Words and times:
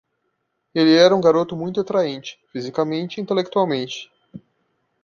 Ele 0.73 0.95
era 0.95 1.15
um 1.15 1.21
garoto 1.21 1.55
muito 1.55 1.79
atraente, 1.79 2.39
fisicamente 2.51 3.19
e 3.19 3.21
intelectualmente. 3.21 4.09